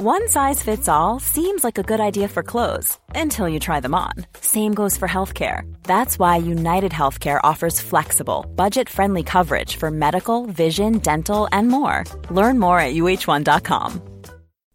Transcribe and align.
One 0.00 0.28
size 0.28 0.62
fits 0.62 0.86
all 0.86 1.18
seems 1.18 1.64
like 1.64 1.76
a 1.76 1.82
good 1.82 1.98
idea 1.98 2.28
for 2.28 2.44
clothes 2.44 2.96
until 3.16 3.48
you 3.48 3.58
try 3.58 3.80
them 3.80 3.96
on. 3.96 4.12
Same 4.40 4.72
goes 4.72 4.96
for 4.96 5.08
healthcare. 5.08 5.62
That's 5.82 6.20
why 6.20 6.36
United 6.36 6.92
Healthcare 6.92 7.40
offers 7.42 7.80
flexible, 7.80 8.46
budget 8.54 8.88
friendly 8.88 9.24
coverage 9.24 9.74
for 9.74 9.90
medical, 9.90 10.46
vision, 10.46 10.98
dental, 10.98 11.48
and 11.50 11.66
more. 11.66 12.04
Learn 12.30 12.60
more 12.60 12.78
at 12.78 12.94
uh1.com. 12.94 14.00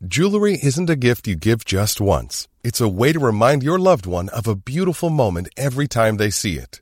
Jewelry 0.06 0.60
isn't 0.62 0.90
a 0.90 0.98
gift 0.98 1.26
you 1.26 1.38
give 1.38 1.64
just 1.64 2.02
once, 2.02 2.50
it's 2.62 2.82
a 2.82 2.90
way 2.90 3.14
to 3.14 3.20
remind 3.20 3.64
your 3.64 3.80
loved 3.80 4.06
one 4.06 4.28
of 4.36 4.46
a 4.46 4.58
beautiful 4.58 5.10
moment 5.10 5.48
every 5.56 5.88
time 5.88 6.18
they 6.18 6.32
see 6.32 6.58
it. 6.58 6.82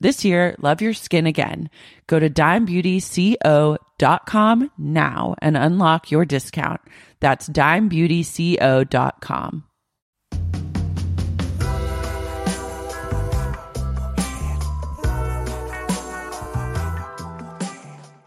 This 0.00 0.24
year, 0.24 0.54
love 0.60 0.80
your 0.80 0.94
skin 0.94 1.26
again. 1.26 1.70
Go 2.06 2.20
to 2.20 2.30
dimebeautyco.com 2.30 4.70
now 4.78 5.34
and 5.42 5.56
unlock 5.56 6.12
your 6.12 6.24
discount. 6.24 6.80
That's 7.18 7.48
dimebeautyco.com. 7.48 9.64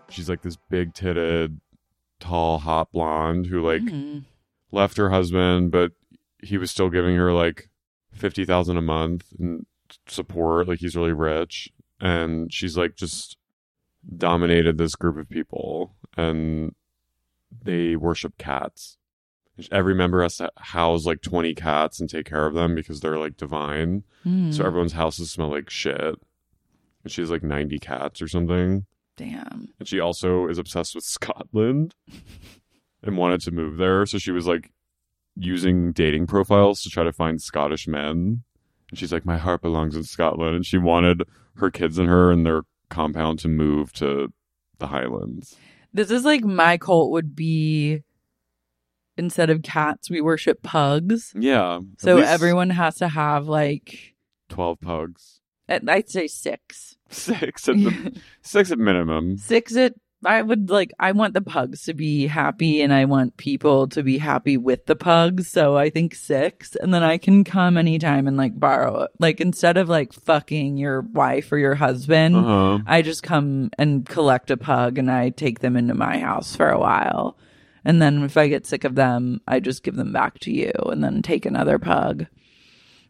She's 0.10 0.28
like 0.28 0.42
this 0.42 0.58
big 0.70 0.94
titted, 0.94 1.62
tall, 2.20 2.58
hot 2.58 2.92
blonde 2.92 3.46
who 3.46 3.66
like 3.66 3.82
mm-hmm. 3.82 4.20
left 4.74 4.98
her 4.98 5.10
husband, 5.10 5.72
but 5.72 5.94
he 6.44 6.58
was 6.58 6.70
still 6.70 6.90
giving 6.90 7.16
her 7.16 7.32
like 7.32 7.70
fifty 8.12 8.44
thousand 8.44 8.76
a 8.76 8.82
month 8.82 9.24
and 9.40 9.66
support. 10.08 10.68
Like 10.68 10.80
he's 10.80 10.96
really 10.96 11.14
rich, 11.14 11.70
and 12.00 12.52
she's 12.52 12.78
like 12.78 12.96
just 12.96 13.38
dominated 14.18 14.78
this 14.78 14.96
group 14.96 15.18
of 15.18 15.30
people, 15.30 15.96
and 16.18 16.76
they 17.64 17.96
worship 17.96 18.38
cats. 18.38 18.98
Every 19.72 19.94
member 19.94 20.24
has 20.24 20.38
to 20.38 20.52
house 20.58 21.06
like 21.06 21.22
twenty 21.22 21.54
cats 21.54 22.00
and 22.00 22.10
take 22.10 22.26
care 22.26 22.46
of 22.46 22.54
them 22.54 22.76
because 22.76 23.00
they're 23.00 23.20
like 23.20 23.38
divine. 23.38 24.04
Hmm. 24.24 24.52
So 24.52 24.66
everyone's 24.66 24.94
houses 24.94 25.32
smell 25.32 25.50
like 25.50 25.70
shit. 25.70 26.16
And 27.04 27.12
she 27.12 27.22
has 27.22 27.32
like 27.32 27.44
ninety 27.44 27.80
cats 27.80 28.22
or 28.22 28.28
something. 28.28 28.86
Damn. 29.18 29.70
And 29.78 29.88
she 29.88 30.00
also 30.00 30.48
is 30.48 30.58
obsessed 30.58 30.96
with 30.96 31.04
Scotland 31.18 31.96
and 33.04 33.18
wanted 33.18 33.42
to 33.42 33.52
move 33.52 33.78
there. 33.78 34.06
So 34.06 34.18
she 34.18 34.32
was 34.32 34.48
like 34.48 34.72
using 35.36 35.92
dating 35.92 36.28
profiles 36.28 36.82
to 36.82 36.90
try 36.90 37.04
to 37.04 37.14
find 37.14 37.42
Scottish 37.42 37.88
men. 37.88 38.44
And 38.92 39.00
she's 39.00 39.12
like, 39.12 39.26
My 39.26 39.38
heart 39.38 39.62
belongs 39.62 39.96
in 39.96 40.04
Scotland. 40.04 40.56
And 40.56 40.66
she 40.66 40.78
wanted 40.78 41.24
her 41.56 41.72
kids 41.72 41.98
and 41.98 42.08
her 42.08 42.32
and 42.32 42.46
their 42.46 42.62
compound 42.90 43.40
to 43.40 43.48
move 43.48 43.92
to 43.94 44.32
the 44.78 44.88
Highlands. 44.88 45.56
This 45.94 46.12
is 46.12 46.24
like 46.26 46.44
my 46.44 46.78
cult 46.78 47.12
would 47.12 47.36
be 47.36 48.04
instead 49.18 49.50
of 49.50 49.62
cats, 49.62 50.10
we 50.10 50.22
worship 50.22 50.62
pugs. 50.64 51.34
Yeah. 51.36 51.80
So 51.98 52.18
everyone 52.20 52.70
has 52.72 52.96
to 52.98 53.08
have 53.10 53.48
like, 53.48 54.16
12 54.50 54.80
pugs. 54.82 55.40
at- 55.70 55.88
I'd 55.88 56.10
say 56.10 56.28
six. 56.28 56.96
Six 57.12 57.68
at 57.68 57.76
the 57.76 58.22
six 58.42 58.72
at 58.72 58.80
minimum. 58.80 59.38
Six 59.38 59.76
at 59.76 59.96
I 60.24 60.42
would 60.42 60.70
like 60.70 60.92
I 61.00 61.14
want 61.14 61.34
the 61.34 61.42
pugs 61.42 61.84
to 61.84 61.94
be 61.94 62.28
happy 62.28 62.82
and 62.82 62.94
I 62.94 63.06
want 63.06 63.38
people 63.38 63.88
to 63.90 64.04
be 64.04 64.20
happy 64.20 64.56
with 64.56 64.86
the 64.86 64.96
pugs. 64.96 65.48
So 65.48 65.76
I 65.78 65.90
think 65.90 66.14
six 66.14 66.76
and 66.76 66.94
then 66.94 67.02
I 67.04 67.18
can 67.18 67.44
come 67.44 67.76
anytime 67.78 68.28
and 68.28 68.38
like 68.38 68.60
borrow 68.60 69.02
it. 69.02 69.12
Like 69.20 69.42
instead 69.42 69.78
of 69.78 69.90
like 69.90 70.14
fucking 70.14 70.78
your 70.78 71.02
wife 71.02 71.52
or 71.52 71.58
your 71.58 71.76
husband, 71.76 72.36
Uh-huh. 72.36 72.80
I 72.86 73.02
just 73.02 73.24
come 73.24 73.72
and 73.80 74.06
collect 74.06 74.52
a 74.52 74.58
pug 74.58 74.98
and 75.00 75.10
I 75.10 75.30
take 75.30 75.60
them 75.60 75.76
into 75.76 75.96
my 75.96 76.20
house 76.20 76.56
for 76.56 76.70
a 76.70 76.80
while. 76.80 77.38
And 77.84 78.00
then 78.00 78.22
if 78.24 78.38
I 78.38 78.48
get 78.48 78.68
sick 78.68 78.84
of 78.84 78.94
them, 78.94 79.42
I 79.48 79.60
just 79.60 79.82
give 79.84 79.96
them 79.96 80.14
back 80.14 80.38
to 80.42 80.52
you 80.52 80.72
and 80.86 81.04
then 81.04 81.24
take 81.24 81.48
another 81.48 81.80
pug. 81.80 82.28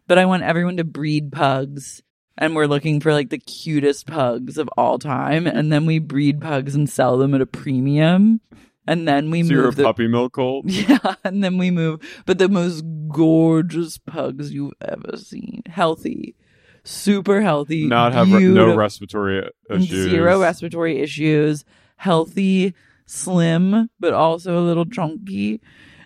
But 0.08 0.18
I 0.18 0.26
want 0.26 0.44
everyone 0.44 0.78
to 0.78 0.86
breed 0.86 1.32
pugs 1.34 2.02
and 2.38 2.56
we're 2.56 2.66
looking 2.68 3.00
for 3.00 3.14
like 3.14 3.30
the 3.30 3.38
cutest 3.38 4.08
pugs 4.08 4.58
of 4.58 4.70
all 4.78 4.98
time. 5.00 5.46
And 5.48 5.72
then 5.72 5.86
we 5.86 6.00
breed 6.00 6.42
pugs 6.42 6.76
and 6.76 6.90
sell 6.90 7.18
them 7.18 7.34
at 7.34 7.42
a 7.42 7.46
premium. 7.46 8.42
And 8.88 9.08
then 9.08 9.30
we 9.30 9.44
So 9.44 9.54
move 9.54 9.76
the- 9.76 9.84
puppy 9.84 10.08
milk 10.08 10.34
cult? 10.34 10.66
yeah 10.68 11.16
and 11.24 11.44
then 11.44 11.58
we 11.58 11.70
move 11.72 12.00
but 12.26 12.40
the 12.40 12.50
most 12.50 12.84
gorgeous 13.10 13.98
pugs 14.00 14.52
you've 14.54 14.74
ever 14.82 15.18
seen. 15.18 15.62
Healthy. 15.68 16.36
Super 16.84 17.42
healthy. 17.42 17.86
Not 17.86 18.14
have 18.14 18.32
re- 18.32 18.44
no 18.46 18.76
respiratory 18.76 19.48
issues. 19.70 20.10
zero 20.10 20.42
respiratory 20.42 21.00
issues. 21.00 21.64
Healthy 21.98 22.74
slim 23.06 23.90
but 24.00 24.14
also 24.14 24.58
a 24.58 24.66
little 24.66 24.86
chunky. 24.86 25.62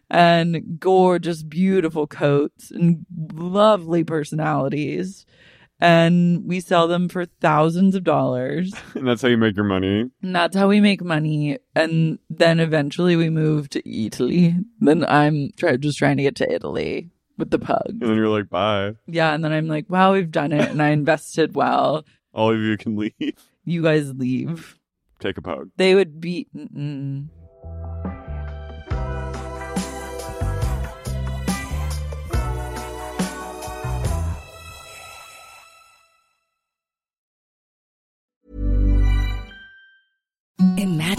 And 0.09 0.77
gorgeous 0.79 1.43
beautiful 1.43 2.07
coats 2.07 2.71
and 2.71 3.05
lovely 3.33 4.03
personalities 4.03 5.25
and 5.79 6.45
we 6.45 6.59
sell 6.59 6.87
them 6.87 7.09
for 7.09 7.25
thousands 7.25 7.95
of 7.95 8.03
dollars. 8.03 8.73
And 8.95 9.07
that's 9.07 9.21
how 9.21 9.27
you 9.27 9.37
make 9.37 9.55
your 9.55 9.65
money. 9.65 10.09
And 10.21 10.35
that's 10.35 10.55
how 10.55 10.67
we 10.67 10.79
make 10.79 11.03
money. 11.03 11.57
And 11.75 12.19
then 12.29 12.59
eventually 12.59 13.15
we 13.15 13.29
move 13.29 13.69
to 13.71 13.89
Italy. 13.89 14.55
Then 14.79 15.05
I'm 15.05 15.51
try- 15.57 15.75
just 15.77 15.97
trying 15.97 16.17
to 16.17 16.23
get 16.23 16.35
to 16.37 16.51
Italy 16.51 17.09
with 17.37 17.51
the 17.51 17.59
pug. 17.59 17.81
And 17.87 18.01
then 18.01 18.15
you're 18.15 18.29
like, 18.29 18.49
bye. 18.49 18.95
Yeah. 19.07 19.33
And 19.33 19.43
then 19.43 19.51
I'm 19.51 19.67
like, 19.67 19.89
wow, 19.89 20.13
we've 20.13 20.31
done 20.31 20.53
it. 20.53 20.69
And 20.69 20.81
I 20.81 20.89
invested 20.89 21.55
well. 21.55 22.05
All 22.33 22.53
of 22.53 22.59
you 22.59 22.77
can 22.77 22.95
leave. 22.95 23.13
You 23.65 23.81
guys 23.83 24.13
leave. 24.13 24.79
Take 25.19 25.37
a 25.37 25.41
pug. 25.41 25.71
They 25.77 25.95
would 25.95 26.21
be. 26.21 26.47
Mm-mm. 26.55 27.27